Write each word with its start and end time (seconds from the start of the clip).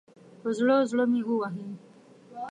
پر 0.41 0.51
زړه، 0.57 0.77
زړه 0.91 1.03
مې 1.11 1.21
ووهئ 1.25 1.67